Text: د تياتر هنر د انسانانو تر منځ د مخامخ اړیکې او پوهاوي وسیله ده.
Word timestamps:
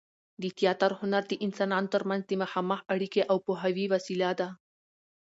د 0.41 0.43
تياتر 0.57 0.91
هنر 0.99 1.23
د 1.27 1.33
انسانانو 1.45 1.91
تر 1.93 2.03
منځ 2.09 2.23
د 2.27 2.31
مخامخ 2.43 2.79
اړیکې 2.93 3.21
او 3.31 3.37
پوهاوي 3.45 3.85
وسیله 3.93 4.29
ده. 4.39 4.49